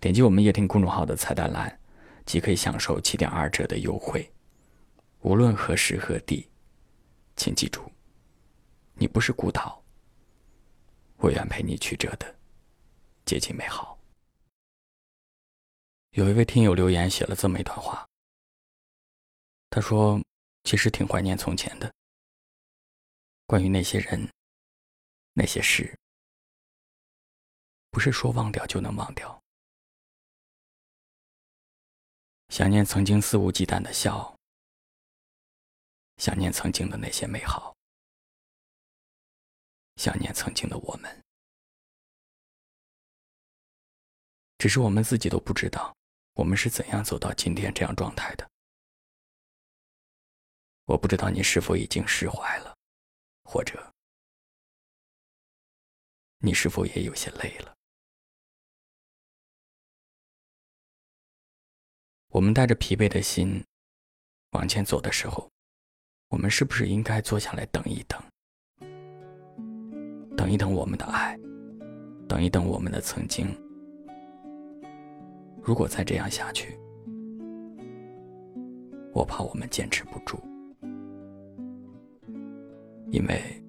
[0.00, 1.80] 点击我们夜听公众号的菜单栏，
[2.24, 4.32] 即可以享受七点二折的优惠。
[5.22, 6.48] 无论何时何地，
[7.34, 7.90] 请记住，
[8.94, 9.82] 你不是孤岛。
[11.16, 12.32] 我愿陪你曲折的
[13.24, 13.98] 接近美好。
[16.10, 18.08] 有一位听友留言写了这么一段话，
[19.68, 20.20] 他说
[20.62, 21.92] ：“其实挺怀念从前的，
[23.46, 24.28] 关于那些人、
[25.32, 25.98] 那些事，
[27.90, 29.42] 不是说忘掉就能忘掉。”
[32.48, 34.34] 想念曾经肆无忌惮的笑，
[36.16, 37.76] 想念曾经的那些美好，
[39.96, 41.22] 想念曾经的我们。
[44.56, 45.94] 只是我们自己都不知道，
[46.32, 48.50] 我们是怎样走到今天这样状态的。
[50.86, 52.76] 我不知道你是否已经释怀了，
[53.44, 53.94] 或者
[56.38, 57.77] 你是否也有些累了。
[62.38, 63.60] 我们带着疲惫的心
[64.52, 65.50] 往前走的时候，
[66.28, 68.16] 我们是不是应该坐下来等一等，
[70.36, 71.36] 等一等我们的爱，
[72.28, 73.48] 等一等我们的曾经？
[75.64, 76.78] 如果再这样下去，
[79.12, 80.38] 我怕我们坚持不住，
[83.10, 83.60] 因为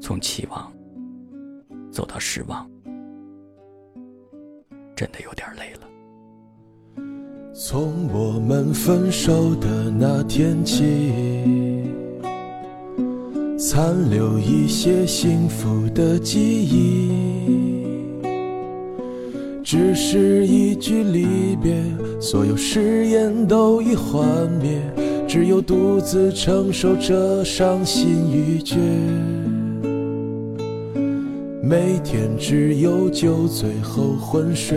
[0.00, 0.72] 从期望
[1.92, 2.66] 走到失望，
[4.96, 5.87] 真的有点累了。
[7.60, 10.84] 从我们分手的那天起，
[13.58, 17.10] 残留一些幸福的记忆。
[19.64, 21.82] 只是一句离别，
[22.20, 24.24] 所有誓言都已幻
[24.62, 24.80] 灭，
[25.26, 28.76] 只有独自承受着伤心欲绝。
[31.60, 34.76] 每天只有酒醉后昏睡。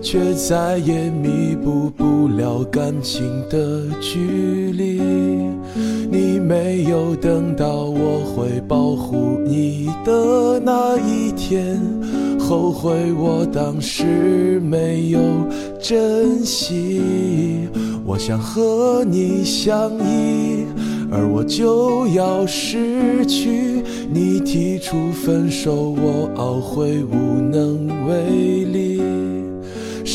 [0.00, 5.00] 却再也弥补不了感情的距离。
[6.10, 11.80] 你没有等到我会保护你的那一天，
[12.38, 15.20] 后悔我当时没有
[15.80, 17.68] 珍惜。
[18.04, 20.64] 我想和你相依，
[21.10, 23.82] 而我就要失去。
[24.10, 29.02] 你提出分手，我懊悔无能为力。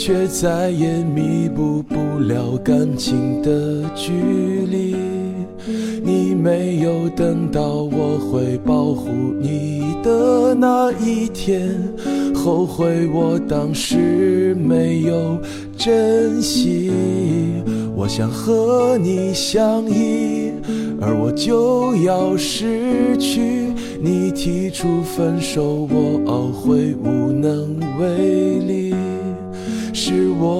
[0.00, 4.10] 却再也弥补不了感情的距
[4.70, 4.96] 离。
[6.02, 11.78] 你没有等到我会保护你的那一天，
[12.34, 15.38] 后悔我当时没有
[15.76, 16.90] 珍惜。
[17.94, 20.50] 我想和你相依，
[20.98, 23.66] 而我就要失去。
[24.02, 28.29] 你提出分手，我懊悔无能为。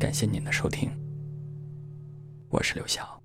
[0.00, 0.90] 感谢您的收听，
[2.48, 3.19] 我是刘晓。